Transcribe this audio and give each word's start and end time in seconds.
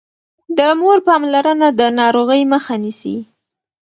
د 0.57 0.59
مور 0.79 0.97
پاملرنه 1.07 1.69
د 1.79 1.81
ناروغۍ 1.99 2.41
مخه 2.53 2.73
نيسي. 2.83 3.15